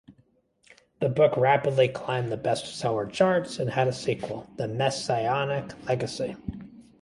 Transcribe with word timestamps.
The 0.99 1.09
book 1.09 1.37
rapidly 1.37 1.87
climbed 1.87 2.31
the 2.31 2.35
bestseller 2.39 3.07
charts, 3.07 3.59
and 3.59 3.69
had 3.69 3.87
a 3.87 3.93
sequel, 3.93 4.49
"The 4.57 4.67
Messianic 4.67 5.73
Legacy". 5.87 6.35